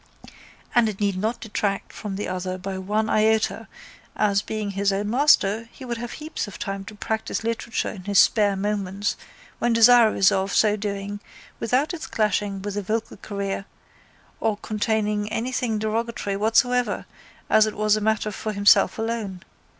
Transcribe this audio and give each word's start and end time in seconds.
And 0.73 0.89
it 0.89 0.99
need 0.99 1.15
not 1.15 1.41
detract 1.41 1.93
from 1.93 2.15
the 2.15 2.27
other 2.27 2.57
by 2.57 2.79
one 2.79 3.07
iota 3.07 3.67
as, 4.15 4.41
being 4.41 4.71
his 4.71 4.91
own 4.91 5.11
master, 5.11 5.69
he 5.71 5.85
would 5.85 5.99
have 5.99 6.13
heaps 6.13 6.47
of 6.47 6.57
time 6.57 6.83
to 6.85 6.95
practise 6.95 7.43
literature 7.43 7.91
in 7.91 8.05
his 8.05 8.17
spare 8.17 8.55
moments 8.55 9.15
when 9.59 9.73
desirous 9.73 10.31
of 10.31 10.53
so 10.55 10.75
doing 10.75 11.19
without 11.59 11.93
its 11.93 12.07
clashing 12.07 12.63
with 12.63 12.73
his 12.73 12.83
vocal 12.85 13.17
career 13.17 13.65
or 14.39 14.57
containing 14.57 15.31
anything 15.31 15.77
derogatory 15.77 16.35
whatsoever 16.35 17.05
as 17.47 17.67
it 17.67 17.77
was 17.77 17.95
a 17.95 18.01
matter 18.01 18.31
for 18.31 18.53
himself 18.53 18.97
alone. 18.97 19.43